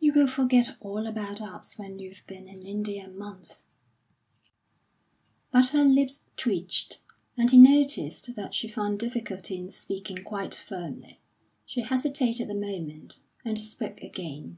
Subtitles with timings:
[0.00, 3.64] "You will forget all about us when you've been in India a month."
[5.50, 7.02] But her lips twitched,
[7.36, 11.20] and he noticed that she found difficulty in speaking quite firmly.
[11.66, 14.56] She hesitated a moment, and spoke again.